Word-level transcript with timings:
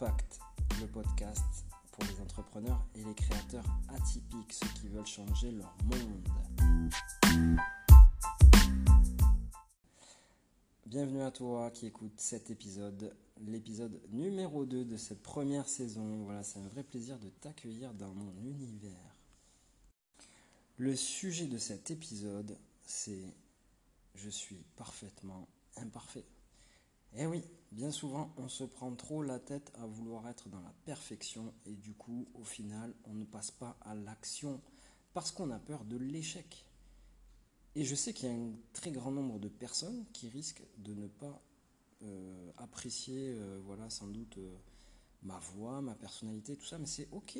Impact, 0.00 0.38
le 0.80 0.86
podcast 0.86 1.66
pour 1.90 2.04
les 2.04 2.20
entrepreneurs 2.20 2.86
et 2.94 3.02
les 3.02 3.14
créateurs 3.14 3.64
atypiques, 3.88 4.52
ceux 4.52 4.68
qui 4.80 4.86
veulent 4.86 5.04
changer 5.04 5.50
leur 5.50 5.74
monde. 5.82 6.28
Bienvenue 10.86 11.22
à 11.22 11.32
toi 11.32 11.72
qui 11.72 11.86
écoute 11.86 12.12
cet 12.16 12.48
épisode, 12.50 13.12
l'épisode 13.40 14.00
numéro 14.12 14.66
2 14.66 14.84
de 14.84 14.96
cette 14.96 15.20
première 15.20 15.68
saison. 15.68 16.22
Voilà, 16.26 16.44
c'est 16.44 16.60
un 16.60 16.68
vrai 16.68 16.84
plaisir 16.84 17.18
de 17.18 17.30
t'accueillir 17.30 17.92
dans 17.92 18.14
mon 18.14 18.32
univers. 18.44 19.16
Le 20.76 20.94
sujet 20.94 21.46
de 21.46 21.58
cet 21.58 21.90
épisode, 21.90 22.56
c'est 22.84 23.34
je 24.14 24.30
suis 24.30 24.62
parfaitement 24.76 25.48
imparfait. 25.76 26.24
Eh 27.14 27.26
oui, 27.26 27.42
bien 27.72 27.90
souvent, 27.90 28.32
on 28.36 28.48
se 28.48 28.64
prend 28.64 28.94
trop 28.94 29.22
la 29.22 29.38
tête 29.38 29.72
à 29.80 29.86
vouloir 29.86 30.28
être 30.28 30.48
dans 30.48 30.60
la 30.60 30.72
perfection 30.84 31.52
et 31.66 31.74
du 31.74 31.94
coup, 31.94 32.28
au 32.34 32.44
final, 32.44 32.94
on 33.04 33.14
ne 33.14 33.24
passe 33.24 33.50
pas 33.50 33.76
à 33.82 33.94
l'action 33.94 34.60
parce 35.14 35.30
qu'on 35.30 35.50
a 35.50 35.58
peur 35.58 35.84
de 35.84 35.96
l'échec. 35.96 36.66
Et 37.74 37.84
je 37.84 37.94
sais 37.94 38.12
qu'il 38.12 38.28
y 38.28 38.32
a 38.32 38.34
un 38.34 38.52
très 38.72 38.90
grand 38.90 39.10
nombre 39.10 39.38
de 39.38 39.48
personnes 39.48 40.04
qui 40.12 40.28
risquent 40.28 40.64
de 40.78 40.94
ne 40.94 41.06
pas 41.06 41.42
euh, 42.02 42.52
apprécier, 42.56 43.32
euh, 43.34 43.60
voilà, 43.64 43.88
sans 43.90 44.06
doute 44.06 44.38
euh, 44.38 44.56
ma 45.22 45.38
voix, 45.38 45.80
ma 45.80 45.94
personnalité, 45.94 46.56
tout 46.56 46.66
ça, 46.66 46.78
mais 46.78 46.86
c'est 46.86 47.08
ok. 47.12 47.38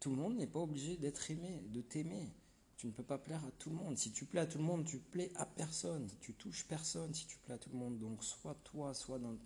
Tout 0.00 0.10
le 0.10 0.16
monde 0.16 0.36
n'est 0.36 0.46
pas 0.46 0.60
obligé 0.60 0.96
d'être 0.96 1.30
aimé, 1.30 1.62
de 1.68 1.80
t'aimer. 1.80 2.32
Tu 2.76 2.86
ne 2.86 2.92
peux 2.92 3.02
pas 3.02 3.18
plaire 3.18 3.44
à 3.44 3.50
tout 3.58 3.70
le 3.70 3.76
monde. 3.76 3.96
Si 3.96 4.10
tu 4.10 4.24
plais 4.24 4.40
à 4.40 4.46
tout 4.46 4.58
le 4.58 4.64
monde, 4.64 4.84
tu 4.84 4.98
plais 4.98 5.30
à 5.36 5.46
personne. 5.46 6.08
Tu 6.20 6.34
touches 6.34 6.64
personne 6.64 7.14
si 7.14 7.26
tu 7.26 7.38
plais 7.38 7.54
à 7.54 7.58
tout 7.58 7.70
le 7.70 7.78
monde. 7.78 7.98
Donc, 7.98 8.24
soit 8.24 8.56
toi, 8.64 8.94
soit 8.94 9.18
dans. 9.18 9.36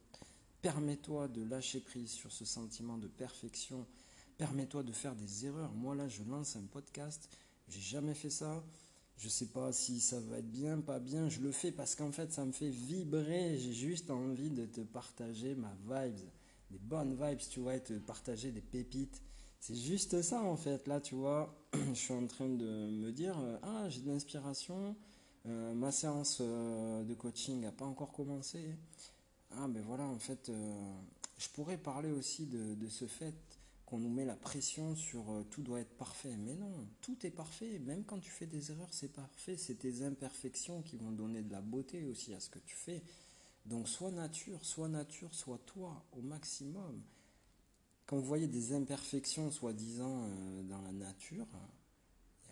Permets-toi 0.62 1.28
de 1.28 1.42
lâcher 1.42 1.81
prise 1.81 2.11
sur 2.11 2.33
ce 2.33 2.45
sentiment 2.45 2.98
de 2.98 3.09
perfection. 3.09 3.86
Permets-toi 4.39 4.83
de 4.83 4.92
faire 4.92 5.14
des 5.14 5.47
erreurs. 5.47 5.73
Moi, 5.73 5.95
là, 5.95 6.09
je 6.09 6.23
lance 6.25 6.56
un 6.56 6.64
podcast. 6.64 7.28
J'ai 7.69 7.81
jamais 7.81 8.14
fait 8.14 8.31
ça. 8.31 8.64
Je 9.19 9.29
sais 9.29 9.47
pas 9.47 9.73
si 9.73 10.01
ça 10.01 10.20
va 10.20 10.39
être 10.39 10.51
bien, 10.51 10.81
pas 10.81 10.98
bien. 10.98 11.29
Je 11.29 11.41
le 11.41 11.51
fais 11.51 11.73
parce 11.73 11.95
qu'en 11.95 12.12
fait, 12.12 12.33
ça 12.33 12.45
me 12.45 12.53
fait 12.53 12.69
vibrer. 12.69 13.58
J'ai 13.58 13.73
juste 13.73 14.11
envie 14.11 14.51
de 14.51 14.67
te 14.67 14.83
partager 14.83 15.55
ma 15.55 15.75
vibes. 15.89 16.29
Des 16.70 16.79
bonnes 16.79 17.14
vibes, 17.14 17.39
tu 17.51 17.61
vois, 17.61 17.77
et 17.77 17.83
te 17.83 17.95
partager 17.95 18.51
des 18.51 18.61
pépites. 18.61 19.23
C'est 19.61 19.75
juste 19.75 20.23
ça 20.23 20.43
en 20.43 20.57
fait. 20.57 20.87
Là, 20.87 21.01
tu 21.01 21.15
vois, 21.15 21.55
je 21.75 21.95
suis 21.95 22.15
en 22.15 22.27
train 22.27 22.49
de 22.49 22.91
me 22.91 23.11
dire 23.11 23.39
euh, 23.39 23.59
Ah, 23.63 23.89
j'ai 23.89 24.01
de 24.01 24.11
l'inspiration. 24.11 24.97
Euh, 25.47 25.75
ma 25.75 25.93
séance 25.93 26.39
euh, 26.41 27.05
de 27.05 27.15
coaching 27.15 27.61
n'a 27.61 27.73
pas 27.73 27.85
encore 27.85 28.13
commencé. 28.13 28.77
Ah, 29.53 29.69
ben 29.69 29.83
voilà, 29.83 30.05
en 30.05 30.19
fait, 30.19 30.51
je 31.39 31.48
pourrais 31.51 31.79
parler 31.79 32.11
aussi 32.11 32.47
de, 32.47 32.75
de 32.75 32.89
ce 32.89 33.07
fait 33.07 33.35
qu'on 33.87 33.98
nous 33.98 34.11
met 34.11 34.25
la 34.25 34.35
pression 34.35 34.97
sur 34.97 35.25
tout 35.51 35.63
doit 35.63 35.81
être 35.81 35.97
parfait. 35.97 36.37
Mais 36.37 36.55
non, 36.55 36.87
tout 37.01 37.17
est 37.25 37.31
parfait. 37.31 37.79
Même 37.79 38.05
quand 38.05 38.19
tu 38.19 38.31
fais 38.31 38.47
des 38.47 38.73
erreurs, 38.73 38.93
c'est 38.93 39.13
parfait. 39.13 39.57
C'est 39.57 39.77
tes 39.77 40.03
imperfections 40.03 40.83
qui 40.83 40.97
vont 40.97 41.13
donner 41.13 41.43
de 41.43 41.53
la 41.53 41.61
beauté 41.61 42.05
aussi 42.05 42.35
à 42.35 42.41
ce 42.41 42.51
que 42.51 42.59
tu 42.59 42.75
fais. 42.75 43.03
Donc, 43.65 43.89
sois 43.89 44.11
nature, 44.11 44.65
sois 44.65 44.89
nature, 44.89 45.33
sois 45.33 45.61
toi 45.65 46.05
au 46.13 46.23
maximum 46.23 47.01
quand 48.07 48.17
vous 48.17 48.25
voyez 48.25 48.47
des 48.47 48.73
imperfections 48.73 49.51
soi-disant 49.51 50.25
euh, 50.25 50.62
dans 50.62 50.81
la 50.81 50.93
nature, 50.93 51.47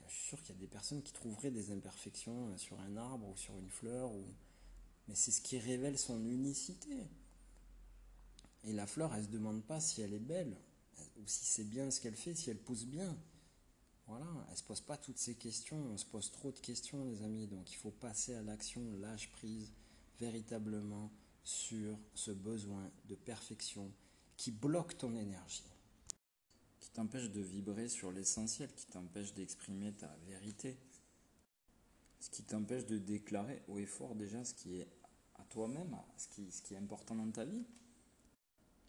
je 0.09 0.13
suis 0.13 0.29
sûr 0.29 0.43
qu'il 0.43 0.55
y 0.55 0.59
a 0.59 0.61
des 0.61 0.67
personnes 0.67 1.03
qui 1.03 1.13
trouveraient 1.13 1.53
des 1.53 1.71
imperfections 1.71 2.49
euh, 2.49 2.57
sur 2.57 2.79
un 2.81 2.97
arbre 2.97 3.29
ou 3.29 3.37
sur 3.37 3.57
une 3.57 3.71
fleur, 3.71 4.11
mais 5.09 5.15
c'est 5.15 5.31
ce 5.31 5.41
qui 5.41 5.59
révèle 5.59 5.97
son 5.97 6.25
unicité. 6.27 7.07
Et 8.65 8.73
la 8.73 8.87
fleur, 8.87 9.13
elle 9.15 9.21
ne 9.21 9.27
se 9.27 9.31
demande 9.31 9.63
pas 9.65 9.81
si 9.81 10.03
elle 10.03 10.13
est 10.13 10.19
belle, 10.19 10.57
ou 11.19 11.27
si 11.27 11.45
c'est 11.45 11.65
bien 11.65 11.91
ce 11.91 12.01
qu'elle 12.01 12.17
fait, 12.17 12.35
si 12.35 12.51
elle 12.51 12.59
pousse 12.59 12.85
bien. 12.85 13.17
Voilà, 14.07 14.27
elle 14.47 14.53
ne 14.53 14.59
se 14.59 14.65
pose 14.65 14.81
pas 14.81 14.97
toutes 14.97 15.19
ces 15.19 15.35
questions, 15.35 15.79
on 15.93 15.97
se 15.97 16.05
pose 16.05 16.31
trop 16.33 16.51
de 16.51 16.59
questions 16.59 17.05
les 17.05 17.23
amis, 17.23 17.47
donc 17.47 17.71
il 17.73 17.77
faut 17.77 17.91
passer 17.91 18.35
à 18.35 18.43
l'action, 18.43 18.83
lâche 19.01 19.31
prise 19.33 19.73
véritablement 20.19 21.11
sur 21.43 21.99
ce 22.15 22.31
besoin 22.31 22.91
de 23.09 23.15
perfection 23.15 23.91
qui 24.37 24.51
bloque 24.51 24.97
ton 24.99 25.15
énergie. 25.17 25.65
Qui 26.81 26.91
t'empêche 26.91 27.31
de 27.31 27.41
vibrer 27.41 27.89
sur 27.89 28.13
l'essentiel, 28.13 28.73
qui 28.75 28.87
t'empêche 28.87 29.35
d'exprimer 29.35 29.93
ta 29.93 30.15
vérité. 30.27 30.77
Ce 32.21 32.31
qui 32.31 32.43
t'empêche 32.43 32.87
de 32.87 32.99
déclarer 32.99 33.63
haut 33.69 33.79
et 33.79 33.87
fort 33.87 34.15
déjà 34.15 34.45
ce 34.45 34.55
qui 34.55 34.81
est 34.81 34.89
à 35.37 35.45
toi-même, 35.45 35.97
ce 36.17 36.29
qui, 36.63 36.75
est 36.75 36.79
important 36.79 37.15
dans 37.15 37.31
ta 37.31 37.45
vie. 37.45 37.65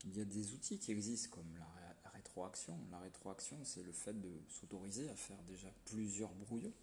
Il 0.05 0.15
y 0.15 0.21
a 0.21 0.25
des 0.25 0.53
outils 0.53 0.79
qui 0.79 0.91
existent 0.91 1.35
comme 1.35 1.57
la, 1.57 1.65
rétroaction. 2.11 2.77
La 2.91 2.99
rétroaction, 2.99 3.57
c'est 3.63 3.83
le 3.83 3.91
fait 3.91 4.13
de 4.13 4.41
s'autoriser 4.49 5.09
à 5.09 5.15
faire 5.15 5.41
déjà 5.43 5.67
plusieurs 5.85 6.33
brouillons 6.33 6.73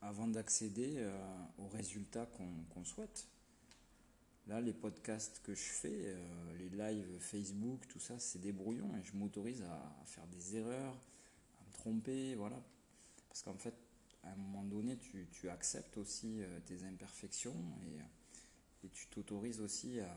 avant 0.00 0.26
d'accéder 0.26 0.96
euh, 0.98 1.16
aux 1.58 1.68
résultats 1.68 2.26
qu'on 2.26 2.84
souhaite. 2.84 3.26
Là, 4.46 4.60
les 4.60 4.74
podcasts 4.74 5.40
que 5.42 5.54
je 5.54 5.62
fais, 5.62 6.02
euh, 6.04 6.58
les 6.58 6.68
lives 6.68 7.18
Facebook, 7.18 7.86
tout 7.88 7.98
ça, 7.98 8.18
c'est 8.18 8.40
des 8.40 8.52
brouillons 8.52 8.94
et 8.96 9.02
je 9.02 9.16
m'autorise 9.16 9.62
à, 9.62 10.04
faire 10.04 10.26
des 10.26 10.56
erreurs, 10.56 10.94
à 11.60 11.66
me 11.66 11.72
tromper, 11.72 12.34
voilà. 12.34 12.62
Parce 13.28 13.42
qu'en 13.42 13.56
fait, 13.56 13.74
à 14.22 14.32
un 14.32 14.36
moment 14.36 14.64
donné, 14.64 14.98
tu, 14.98 15.48
acceptes 15.48 15.96
aussi 15.96 16.42
euh, 16.42 16.60
tes 16.66 16.84
imperfections 16.84 17.56
et, 17.86 18.00
tu 18.92 19.06
t'autorises 19.06 19.62
aussi 19.62 19.98
à, 20.00 20.14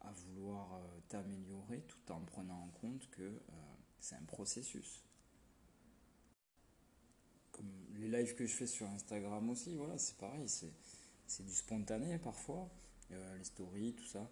à 0.00 0.10
vouloir 0.12 0.72
euh, 0.72 1.00
t'améliorer 1.10 1.82
tout 1.82 2.12
en 2.12 2.20
prenant 2.20 2.62
en 2.62 2.68
compte 2.80 3.10
que 3.10 3.42
c'est 4.00 4.14
un 4.14 4.24
processus. 4.26 5.04
Comme 7.52 7.70
les 7.96 8.08
lives 8.08 8.34
que 8.34 8.46
je 8.46 8.54
fais 8.54 8.66
sur 8.66 8.88
Instagram 8.88 9.50
aussi, 9.50 9.74
voilà, 9.74 9.98
c'est 9.98 10.16
pareil, 10.16 10.48
c'est 10.48 10.72
c'est 11.26 11.44
du 11.44 11.54
spontané 11.54 12.18
parfois, 12.18 12.68
euh, 13.12 13.38
les 13.38 13.44
stories, 13.44 13.94
tout 13.94 14.06
ça. 14.06 14.30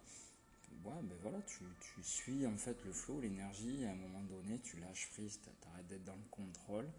Ouais, 0.83 1.01
ben 1.03 1.17
voilà, 1.21 1.41
tu, 1.43 1.63
tu, 1.79 2.03
suis 2.03 2.45
en 2.47 2.57
fait 2.57 2.83
le 2.83 2.91
flow, 2.91 3.21
l'énergie, 3.21 3.85
à 3.85 3.91
un 3.91 3.95
moment 3.95 4.23
donné, 4.23 4.59
tu 4.59 4.77
lâches 4.79 5.09
prise, 5.11 5.39
t'arrêtes 5.61 5.87
d'être 5.87 6.03
dans 6.03 6.15
le 6.15 6.29
contrôle, 6.31 6.89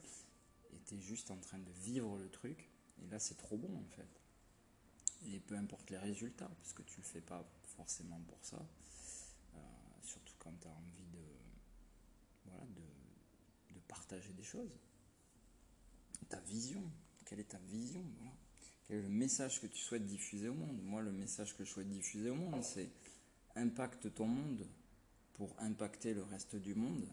et 0.73 0.79
tu 0.87 0.95
es 0.95 1.01
juste 1.01 1.31
en 1.31 1.37
train 1.37 1.59
de 1.59 1.71
vivre 1.83 2.17
le 2.17 2.29
truc, 2.31 2.71
et 3.03 3.07
là 3.09 3.19
c'est 3.19 3.37
trop 3.37 3.57
bon 3.57 3.77
en 3.77 3.89
fait. 3.97 4.09
Et 5.27 5.41
peu 5.41 5.57
importe 5.57 5.91
les 5.91 5.99
résultats, 5.99 6.49
parce 6.49 6.73
que 6.73 6.83
tu 6.83 6.99
le 6.99 7.05
fais 7.05 7.21
pas 7.21 7.45
forcément 7.77 8.21
pour 8.29 8.39
ça, 8.43 8.65
euh, 9.55 9.59
surtout 10.03 10.35
quand 10.39 10.53
tu 10.61 10.69
as 10.69 10.71
envie 10.71 11.07
de, 11.13 11.25
voilà, 12.47 12.65
de, 12.65 13.75
de 13.75 13.81
partager 13.89 14.33
des 14.33 14.45
choses. 14.45 14.79
Ta 16.29 16.41
vision, 16.41 16.83
quelle 17.27 17.41
est 17.41 17.51
ta 17.51 17.59
vision 17.59 18.05
quel 18.87 18.99
est 18.99 19.03
le 19.03 19.09
message 19.09 19.61
que 19.61 19.67
tu 19.67 19.79
souhaites 19.79 20.07
diffuser 20.07 20.49
au 20.49 20.55
monde? 20.55 20.79
Moi, 20.83 21.03
le 21.03 21.13
message 21.13 21.57
que 21.57 21.65
je 21.65 21.71
souhaite 21.71 21.89
diffuser 21.89 22.31
au 22.31 22.35
monde, 22.35 22.63
c'est 22.63 22.91
impacte 23.57 24.13
ton 24.15 24.27
monde 24.27 24.67
pour 25.35 25.55
impacter 25.59 26.15
le 26.15 26.23
reste 26.23 26.57
du 26.57 26.75
monde. 26.75 27.07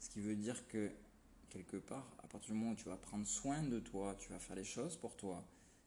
Ce 0.00 0.08
qui 0.08 0.20
veut 0.20 0.36
dire 0.36 0.66
que, 0.68 0.90
quelque 1.50 1.76
part, 1.76 2.06
à 2.22 2.28
partir 2.28 2.52
du 2.52 2.58
moment 2.58 2.72
où 2.72 2.76
tu 2.76 2.88
vas 2.88 2.96
prendre 2.96 3.26
soin 3.26 3.62
de 3.62 3.80
toi, 3.80 4.16
tu 4.20 4.30
vas 4.30 4.38
faire 4.38 4.56
les 4.56 4.64
choses 4.64 4.96
pour 4.96 5.16
toi, 5.16 5.44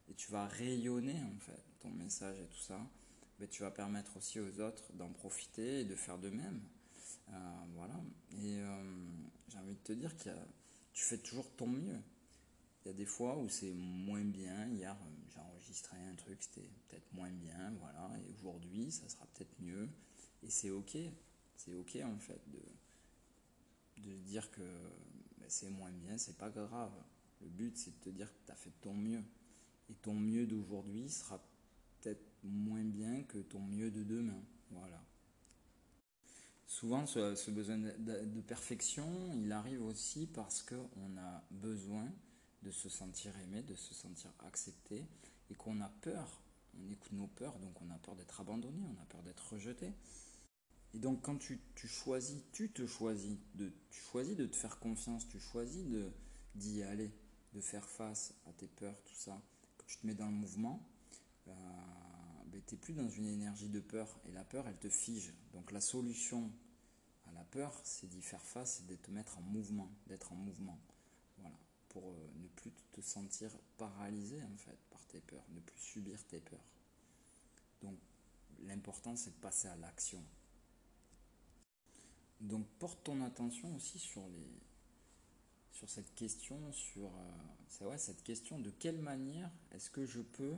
et 0.09 0.13
tu 0.13 0.31
vas 0.31 0.47
rayonner, 0.47 1.15
en 1.15 1.39
fait, 1.39 1.63
ton 1.79 1.89
message 1.89 2.37
et 2.39 2.47
tout 2.47 2.61
ça, 2.61 2.79
ben, 3.39 3.47
tu 3.47 3.63
vas 3.63 3.71
permettre 3.71 4.17
aussi 4.17 4.39
aux 4.39 4.59
autres 4.59 4.91
d'en 4.93 5.09
profiter 5.09 5.81
et 5.81 5.85
de 5.85 5.95
faire 5.95 6.17
de 6.17 6.29
même. 6.29 6.61
Euh, 7.29 7.33
voilà. 7.75 7.99
Et 8.33 8.59
euh, 8.59 8.83
j'ai 9.47 9.57
envie 9.57 9.73
de 9.75 9.79
te 9.79 9.93
dire 9.93 10.15
que 10.17 10.29
tu 10.93 11.03
fais 11.03 11.17
toujours 11.17 11.49
ton 11.55 11.67
mieux. 11.67 12.01
Il 12.83 12.89
y 12.89 12.91
a 12.91 12.93
des 12.93 13.05
fois 13.05 13.37
où 13.37 13.47
c'est 13.47 13.73
moins 13.73 14.23
bien. 14.23 14.67
Hier, 14.67 14.95
j'ai 15.33 15.39
enregistré 15.39 15.97
un 15.97 16.15
truc, 16.15 16.37
c'était 16.41 16.67
peut-être 16.87 17.11
moins 17.13 17.31
bien, 17.31 17.73
voilà. 17.79 18.11
Et 18.19 18.31
aujourd'hui, 18.33 18.91
ça 18.91 19.07
sera 19.09 19.25
peut-être 19.27 19.59
mieux. 19.59 19.89
Et 20.43 20.49
c'est 20.49 20.69
ok. 20.69 20.97
C'est 21.55 21.73
ok 21.73 21.97
en 22.03 22.17
fait 22.17 22.41
de, 22.49 24.09
de 24.09 24.17
dire 24.17 24.49
que 24.51 24.61
ben, 25.37 25.47
c'est 25.47 25.69
moins 25.69 25.91
bien, 25.91 26.17
c'est 26.17 26.37
pas 26.37 26.49
grave. 26.49 26.93
Le 27.41 27.47
but, 27.47 27.77
c'est 27.77 27.91
de 27.91 28.03
te 28.03 28.09
dire 28.09 28.31
que 28.31 28.45
tu 28.45 28.51
as 28.51 28.55
fait 28.55 28.73
ton 28.81 28.93
mieux. 28.93 29.23
Et 29.89 29.93
ton 29.95 30.13
mieux 30.13 30.45
d'aujourd'hui 30.45 31.09
sera 31.09 31.43
peut-être 31.99 32.23
moins 32.43 32.83
bien 32.83 33.23
que 33.23 33.39
ton 33.39 33.59
mieux 33.59 33.91
de 33.91 34.03
demain. 34.03 34.41
Voilà. 34.71 35.03
Souvent, 36.65 37.05
ce, 37.05 37.51
besoin 37.51 37.77
de, 37.77 37.91
de, 38.25 38.41
perfection, 38.41 39.33
il 39.35 39.51
arrive 39.51 39.83
aussi 39.83 40.25
parce 40.25 40.63
qu'on 40.63 41.17
a 41.17 41.43
besoin 41.51 42.09
de 42.61 42.71
se 42.71 42.89
sentir 42.89 43.37
aimé, 43.39 43.63
de 43.63 43.75
se 43.75 43.93
sentir 43.93 44.31
accepté, 44.45 45.05
et 45.49 45.55
qu'on 45.55 45.81
a 45.81 45.89
peur, 46.01 46.41
on 46.79 46.91
écoute 46.91 47.11
nos 47.11 47.27
peurs, 47.27 47.57
donc 47.59 47.81
on 47.81 47.89
a 47.91 47.97
peur 47.97 48.15
d'être 48.15 48.39
abandonné, 48.39 48.81
on 48.83 49.01
a 49.01 49.05
peur 49.05 49.21
d'être 49.23 49.53
rejeté. 49.53 49.93
Et 50.93 50.99
donc 50.99 51.21
quand 51.21 51.37
tu, 51.37 51.59
choisis, 51.87 52.41
tu 52.51 52.69
te 52.69 52.85
choisis, 52.85 53.37
de, 53.55 53.71
tu 53.89 54.01
choisis 54.01 54.35
de 54.35 54.45
te 54.45 54.55
faire 54.55 54.79
confiance, 54.79 55.27
tu 55.27 55.39
choisis 55.39 55.85
de 55.85 56.11
d'y 56.55 56.83
aller, 56.83 57.11
de 57.53 57.61
faire 57.61 57.87
face 57.87 58.33
à 58.45 58.51
tes 58.53 58.67
peurs, 58.67 59.01
tout 59.03 59.15
ça, 59.15 59.41
que 59.77 59.85
tu 59.85 59.97
te 59.97 60.05
mets 60.05 60.13
dans 60.13 60.25
le 60.25 60.33
mouvement, 60.33 60.85
euh, 61.47 61.51
ben, 62.47 62.61
tu 62.67 62.75
n'es 62.75 62.81
plus 62.81 62.93
dans 62.93 63.09
une 63.09 63.27
énergie 63.27 63.69
de 63.69 63.79
peur. 63.79 64.19
Et 64.27 64.31
la 64.31 64.43
peur, 64.43 64.67
elle 64.67 64.77
te 64.77 64.89
fige. 64.89 65.33
Donc 65.53 65.71
la 65.71 65.79
solution 65.79 66.51
à 67.25 67.31
la 67.31 67.43
peur, 67.45 67.79
c'est 67.83 68.07
d'y 68.07 68.21
faire 68.21 68.43
face 68.43 68.81
et 68.81 68.83
de 68.83 68.95
te 68.95 69.11
mettre 69.11 69.37
en 69.37 69.41
mouvement, 69.41 69.89
d'être 70.07 70.33
en 70.33 70.35
mouvement. 70.35 70.77
Pour 71.91 72.03
euh, 72.03 72.31
ne 72.41 72.47
plus 72.47 72.71
te 72.93 73.01
sentir 73.01 73.51
paralysé 73.77 74.41
en 74.43 74.57
fait 74.57 74.77
par 74.89 75.05
tes 75.07 75.19
peurs, 75.19 75.43
ne 75.49 75.59
plus 75.59 75.79
subir 75.79 76.23
tes 76.25 76.39
peurs. 76.39 76.71
Donc 77.81 77.97
l'important 78.63 79.15
c'est 79.15 79.31
de 79.31 79.41
passer 79.41 79.67
à 79.67 79.75
l'action. 79.75 80.23
Donc 82.39 82.65
porte 82.79 83.03
ton 83.03 83.21
attention 83.21 83.75
aussi 83.75 83.99
sur 83.99 84.23
cette 85.87 86.15
question 86.15 86.71
sur 86.71 87.11
euh, 87.81 87.97
cette 87.97 88.23
question 88.23 88.59
de 88.59 88.69
quelle 88.69 88.99
manière 88.99 89.51
est-ce 89.71 89.89
que 89.89 90.05
je 90.05 90.21
peux 90.21 90.55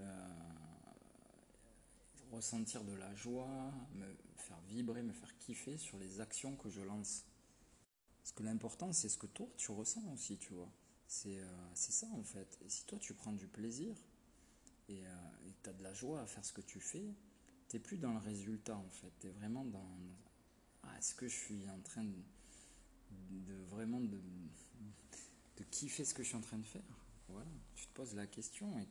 euh, 0.00 0.28
ressentir 2.30 2.84
de 2.84 2.92
la 2.92 3.14
joie, 3.14 3.72
me 3.94 4.06
faire 4.36 4.60
vibrer, 4.68 5.02
me 5.02 5.12
faire 5.12 5.36
kiffer 5.38 5.76
sur 5.76 5.98
les 5.98 6.20
actions 6.20 6.56
que 6.56 6.68
je 6.68 6.80
lance. 6.80 7.24
Parce 8.28 8.36
que 8.36 8.42
l'important, 8.42 8.92
c'est 8.92 9.08
ce 9.08 9.16
que 9.16 9.26
toi, 9.26 9.48
tu 9.56 9.70
ressens 9.70 10.04
aussi, 10.12 10.36
tu 10.36 10.52
vois. 10.52 10.70
C'est 11.06 11.38
euh, 11.38 11.74
ça, 11.74 12.06
en 12.12 12.22
fait. 12.22 12.58
Et 12.62 12.68
si 12.68 12.84
toi, 12.84 12.98
tu 12.98 13.14
prends 13.14 13.32
du 13.32 13.46
plaisir 13.46 13.96
et 14.90 15.02
tu 15.62 15.70
as 15.70 15.72
de 15.72 15.82
la 15.82 15.94
joie 15.94 16.20
à 16.20 16.26
faire 16.26 16.44
ce 16.44 16.52
que 16.52 16.60
tu 16.60 16.78
fais, 16.78 17.14
t'es 17.68 17.78
plus 17.78 17.96
dans 17.96 18.12
le 18.12 18.18
résultat, 18.18 18.76
en 18.76 18.90
fait. 18.90 19.10
Tu 19.18 19.28
es 19.28 19.30
vraiment 19.30 19.64
dans... 19.64 19.96
Ah, 20.82 20.98
est-ce 20.98 21.14
que 21.14 21.26
je 21.26 21.34
suis 21.34 21.70
en 21.70 21.80
train 21.80 22.04
de, 22.04 23.54
vraiment 23.70 24.00
de, 24.00 24.20
de 25.56 25.64
kiffer 25.70 26.04
ce 26.04 26.12
que 26.12 26.22
je 26.22 26.28
suis 26.28 26.36
en 26.36 26.42
train 26.42 26.58
de 26.58 26.66
faire 26.66 26.82
Voilà, 27.30 27.50
tu 27.76 27.86
te 27.86 27.94
poses 27.94 28.14
la 28.14 28.26
question 28.26 28.78
et 28.78 28.86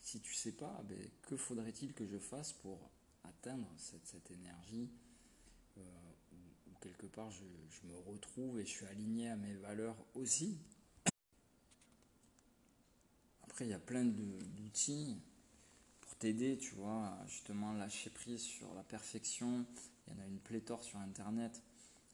si 0.00 0.20
tu 0.20 0.34
sais 0.34 0.52
pas, 0.52 0.82
ben, 0.88 0.98
que 1.22 1.36
faudrait-il 1.36 1.92
que 1.92 2.06
je 2.06 2.18
fasse 2.18 2.52
pour 2.52 2.90
atteindre 3.22 3.68
cette, 3.76 4.32
énergie 4.32 4.90
euh, 5.78 5.82
quelque 6.84 7.06
part 7.06 7.30
je, 7.30 7.86
me 7.86 7.96
retrouve 8.10 8.60
et 8.60 8.66
je 8.66 8.70
suis 8.70 8.86
aligné 8.86 9.30
à 9.30 9.36
mes 9.36 9.54
valeurs 9.54 9.96
aussi. 10.14 10.58
Après, 13.42 13.64
il 13.64 13.70
y 13.70 13.74
a 13.74 13.78
plein 13.78 14.04
d'outils 14.04 15.16
pour 16.00 16.14
t'aider, 16.16 16.58
tu 16.58 16.74
vois, 16.74 17.16
justement 17.26 17.72
lâcher 17.72 18.10
prise 18.10 18.42
sur 18.42 18.74
la 18.74 18.82
perfection. 18.82 19.64
Il 20.06 20.12
y 20.12 20.16
en 20.16 20.22
a 20.22 20.26
une 20.26 20.40
pléthore 20.40 20.84
sur 20.84 20.98
Internet. 20.98 21.62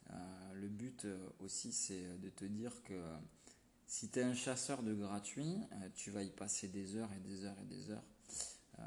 Euh, 0.09 0.53
le 0.53 0.69
but 0.69 1.05
euh, 1.05 1.29
aussi, 1.39 1.73
c'est 1.73 2.17
de 2.19 2.29
te 2.29 2.45
dire 2.45 2.81
que 2.83 2.95
si 3.87 4.09
tu 4.09 4.19
es 4.19 4.23
un 4.23 4.33
chasseur 4.33 4.83
de 4.83 4.93
gratuit, 4.93 5.57
euh, 5.73 5.89
tu 5.95 6.11
vas 6.11 6.23
y 6.23 6.29
passer 6.29 6.69
des 6.69 6.95
heures 6.95 7.11
et 7.11 7.19
des 7.19 7.43
heures 7.43 7.59
et 7.59 7.65
des 7.65 7.91
heures. 7.91 8.05
Euh, 8.79 8.83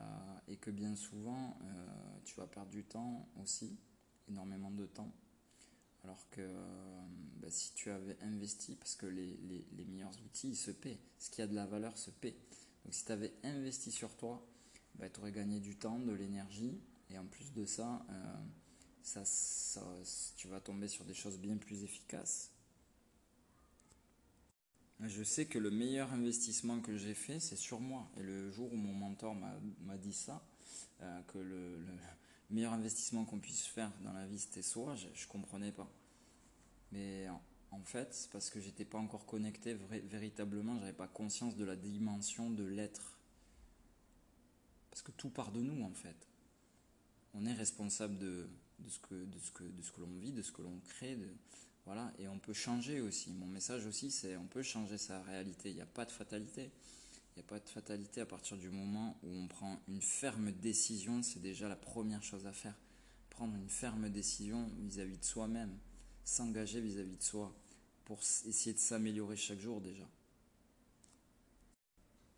et 0.49 0.57
que 0.57 0.71
bien 0.71 0.97
souvent, 0.97 1.59
euh, 1.63 1.87
tu 2.25 2.37
vas 2.37 2.47
perdre 2.47 2.71
du 2.71 2.85
temps 2.85 3.29
aussi, 3.43 3.79
énormément 4.29 4.71
de 4.71 4.87
temps. 4.87 5.13
Alors 6.05 6.29
que 6.31 6.43
bah, 7.41 7.49
si 7.51 7.73
tu 7.75 7.91
avais 7.91 8.17
investi, 8.23 8.77
parce 8.77 8.95
que 8.95 9.07
les, 9.07 9.37
meilleurs 9.89 10.13
outils, 10.27 10.51
ils 10.51 10.57
se 10.57 10.71
paient. 10.71 10.99
Ce 11.19 11.31
qui 11.31 11.43
a 11.43 11.47
de 11.47 11.55
la 11.55 11.67
valeur 11.67 11.97
se 11.97 12.11
paie. 12.11 12.37
Donc 12.85 12.95
si 12.95 13.05
tu 13.05 13.13
avais 13.13 13.33
investi 13.43 13.91
sur 13.91 14.15
toi, 14.17 14.47
bah, 14.97 15.09
tu 15.09 15.21
aurais 15.21 15.33
gagné 15.33 15.61
du 15.61 15.77
temps, 15.77 15.99
de 15.99 16.13
l'énergie. 16.13 16.79
Et 17.11 17.19
en 17.19 17.25
plus 17.25 17.53
de 17.53 17.65
ça, 17.65 18.05
tu 20.37 20.49
vas 20.49 20.61
tomber 20.61 20.89
sur 20.89 21.05
des 21.05 21.15
choses 21.15 21.39
bien 21.39 21.57
plus 21.57 21.83
efficaces 21.85 22.55
je 25.09 25.23
sais 25.23 25.47
que 25.47 25.59
le 25.59 25.71
meilleur 25.71 26.13
investissement 26.13 26.81
que 26.81 26.97
j'ai 26.97 27.15
fait, 27.15 27.41
c'est 27.41 27.57
sur 27.57 27.81
moi. 27.81 28.09
Et 28.17 28.23
le 28.23 28.51
jour 28.51 28.73
où 28.73 28.77
mon 28.77 28.93
mentor 28.93 29.35
m'a 29.35 29.97
dit 29.97 30.13
ça, 30.13 30.43
euh, 31.03 31.21
que 31.29 31.39
le, 31.39 31.79
meilleur 32.51 32.73
investissement 32.73 33.25
qu'on 33.25 33.39
puisse 33.39 33.67
faire 33.67 33.91
dans 34.03 34.13
la 34.13 34.27
vie, 34.27 34.39
c'était 34.39 34.63
soi, 34.63 34.95
je 34.97 35.07
ne 35.07 35.29
comprenais 35.29 35.73
pas. 35.73 35.91
Mais 36.93 37.27
en, 37.71 37.83
fait, 37.85 38.29
parce 38.33 38.51
que 38.51 38.61
j'étais 38.61 38.85
pas 38.85 38.99
encore 38.99 39.27
connecté 39.27 39.75
véritablement, 39.75 40.79
j'avais 40.79 40.93
pas 40.93 41.09
conscience 41.09 41.57
de 41.57 41.65
la 41.65 41.77
dimension 41.77 42.51
de 42.51 42.65
l'être. 42.65 43.19
Parce 44.91 45.03
que 45.03 45.11
tout 45.13 45.31
part 45.31 45.51
de 45.51 45.61
nous, 45.61 45.85
en 45.85 45.93
fait. 45.93 46.29
On 47.35 47.47
est 47.47 47.53
responsable 47.53 48.17
de, 48.19 48.49
ce 48.89 49.01
que, 49.01 49.15
de 49.15 49.39
ce 49.41 49.51
que, 49.51 49.65
de 49.65 49.83
ce 49.83 49.91
que 49.91 50.01
l'on 50.01 50.17
vit, 50.19 50.31
de 50.31 50.43
ce 50.43 50.53
que 50.53 50.63
l'on 50.63 50.79
crée, 50.89 51.17
de, 51.17 51.29
voilà, 51.85 52.13
et 52.19 52.29
on 52.29 52.39
peut 52.39 52.53
changer 52.53 53.01
aussi. 53.01 53.33
Mon 53.33 53.47
message 53.47 53.87
aussi, 53.87 54.11
c'est 54.11 54.37
on 54.37 54.47
peut 54.47 54.63
changer 54.63 54.97
sa 54.97 55.23
réalité. 55.23 55.71
Il 55.71 55.75
n'y 55.75 55.83
a 55.83 55.87
pas 55.87 56.05
de 56.05 56.11
fatalité. 56.11 56.71
Il 57.35 57.41
n'y 57.41 57.47
a 57.47 57.49
pas 57.49 57.59
de 57.59 57.69
fatalité 57.69 58.21
à 58.21 58.27
partir 58.27 58.57
du 58.57 58.71
moment 58.71 59.19
où 59.25 59.29
on 59.29 59.49
prend 59.49 59.81
une 59.89 60.01
ferme 60.01 60.53
décision. 60.53 61.21
C'est 61.23 61.43
déjà 61.43 61.69
la 61.69 61.75
première 61.75 62.23
chose 62.23 62.47
à 62.47 62.53
faire. 62.53 62.77
Prendre 63.31 63.57
une 63.57 63.69
ferme 63.69 64.09
décision 64.09 64.71
vis-à-vis 64.79 65.19
de 65.19 65.25
soi-même. 65.25 65.77
S'engager 66.25 66.81
vis-à-vis 66.81 67.17
de 67.17 67.23
soi 67.23 67.53
pour 68.05 68.21
essayer 68.21 68.73
de 68.73 68.79
s'améliorer 68.79 69.37
chaque 69.37 69.59
jour 69.59 69.81
déjà. 69.81 70.09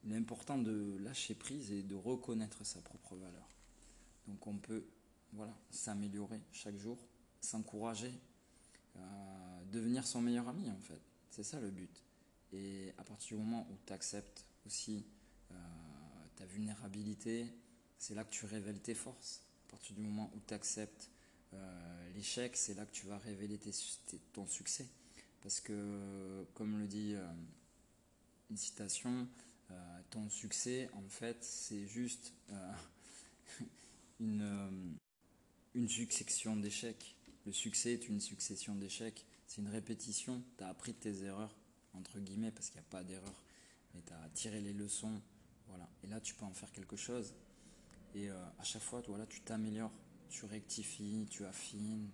Il 0.04 0.12
est 0.12 0.16
important 0.16 0.56
de 0.56 0.96
lâcher 1.00 1.34
prise 1.34 1.72
et 1.72 1.82
de 1.82 1.94
reconnaître 1.94 2.64
sa 2.64 2.80
propre 2.80 3.16
valeur. 3.16 3.48
Donc 4.28 4.46
on 4.46 4.56
peut 4.56 4.86
voilà, 5.32 5.54
s'améliorer 5.70 6.40
chaque 6.52 6.76
jour, 6.78 6.96
s'encourager, 7.40 8.12
euh, 8.96 9.64
devenir 9.72 10.06
son 10.06 10.22
meilleur 10.22 10.48
ami 10.48 10.70
en 10.70 10.80
fait. 10.80 11.00
C'est 11.30 11.42
ça 11.42 11.60
le 11.60 11.70
but. 11.70 12.02
Et 12.52 12.94
à 12.96 13.04
partir 13.04 13.36
du 13.36 13.42
moment 13.42 13.66
où 13.70 13.76
tu 13.84 13.92
acceptes 13.92 14.46
aussi 14.66 15.04
euh, 15.50 15.54
ta 16.36 16.44
vulnérabilité, 16.46 17.46
c'est 17.98 18.14
là 18.14 18.24
que 18.24 18.30
tu 18.30 18.46
révèles 18.46 18.80
tes 18.80 18.94
forces. 18.94 19.42
À 19.68 19.70
partir 19.70 19.94
du 19.96 20.02
moment 20.02 20.30
où 20.34 20.40
tu 20.46 20.54
acceptes 20.54 21.10
euh, 21.54 22.12
l'échec, 22.14 22.56
c'est 22.56 22.74
là 22.74 22.84
que 22.84 22.92
tu 22.92 23.06
vas 23.06 23.18
révéler 23.18 23.58
ton 24.32 24.46
succès. 24.46 24.86
Parce 25.42 25.60
que, 25.60 26.44
comme 26.54 26.78
le 26.78 26.86
dit 26.86 27.14
une 28.50 28.56
citation, 28.56 29.28
ton 30.10 30.28
succès, 30.28 30.90
en 30.94 31.08
fait, 31.08 31.36
c'est 31.44 31.86
juste 31.86 32.32
une, 34.20 34.96
une 35.74 35.88
succession 35.88 36.56
d'échecs. 36.56 37.14
Le 37.44 37.52
succès 37.52 37.92
est 37.92 38.08
une 38.08 38.20
succession 38.20 38.74
d'échecs. 38.74 39.24
C'est 39.46 39.60
une 39.60 39.68
répétition. 39.68 40.42
Tu 40.58 40.64
as 40.64 40.68
appris 40.68 40.94
tes 40.94 41.22
erreurs, 41.22 41.54
entre 41.92 42.18
guillemets, 42.18 42.50
parce 42.50 42.70
qu'il 42.70 42.80
n'y 42.80 42.86
a 42.86 42.90
pas 42.90 43.04
d'erreur. 43.04 43.42
Mais 43.96 44.02
tu 44.02 44.12
as 44.12 44.28
tiré 44.34 44.60
les 44.60 44.74
leçons. 44.74 45.22
Voilà. 45.68 45.88
Et 46.02 46.06
là, 46.06 46.20
tu 46.20 46.34
peux 46.34 46.44
en 46.44 46.52
faire 46.52 46.70
quelque 46.72 46.96
chose. 46.96 47.34
Et 48.14 48.28
euh, 48.30 48.44
à 48.58 48.62
chaque 48.62 48.82
fois, 48.82 49.02
tu 49.28 49.40
t'améliores. 49.40 49.92
Tu 50.28 50.44
rectifies, 50.44 51.26
tu 51.30 51.46
affines. 51.46 52.10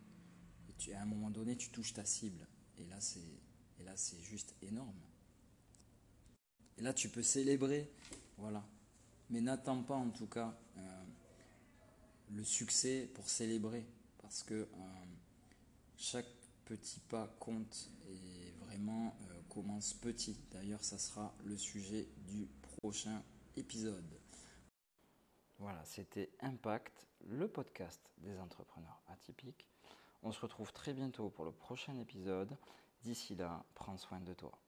Et 0.88 0.94
à 0.94 1.02
un 1.02 1.06
moment 1.06 1.30
donné, 1.30 1.56
tu 1.56 1.70
touches 1.70 1.94
ta 1.94 2.04
cible. 2.04 2.46
Et 2.78 2.86
là, 2.86 3.00
c'est, 3.00 3.20
et 3.20 3.84
là, 3.84 3.96
c'est 3.96 4.20
juste 4.20 4.54
énorme. 4.62 5.00
Et 6.78 6.82
là, 6.82 6.94
tu 6.94 7.08
peux 7.08 7.22
célébrer. 7.22 7.90
Voilà. 8.38 8.64
Mais 9.30 9.40
n'attends 9.40 9.82
pas, 9.82 9.96
en 9.96 10.10
tout 10.10 10.26
cas, 10.26 10.56
euh, 10.76 11.04
le 12.30 12.44
succès 12.44 13.10
pour 13.14 13.28
célébrer. 13.28 13.84
Parce 14.18 14.44
que. 14.44 14.54
Euh, 14.54 14.66
chaque 16.02 16.26
petit 16.64 16.98
pas 16.98 17.32
compte 17.38 17.90
et 18.08 18.52
vraiment 18.64 19.16
commence 19.52 19.92
petit. 19.92 20.34
D'ailleurs, 20.50 20.82
ça 20.82 20.96
sera 20.96 21.34
le 21.44 21.58
sujet 21.58 22.08
du 22.26 22.48
prochain 22.62 23.22
épisode. 23.54 24.18
Voilà, 25.58 25.84
c'était 25.84 26.30
Impact, 26.40 27.06
le 27.26 27.46
podcast 27.48 28.00
des 28.16 28.38
entrepreneurs 28.38 29.02
atypiques. 29.08 29.68
On 30.22 30.32
se 30.32 30.40
retrouve 30.40 30.72
très 30.72 30.94
bientôt 30.94 31.28
pour 31.28 31.44
le 31.44 31.52
prochain 31.52 31.98
épisode. 31.98 32.56
D'ici 33.02 33.34
là, 33.34 33.62
prends 33.74 33.98
soin 33.98 34.20
de 34.20 34.32
toi. 34.32 34.58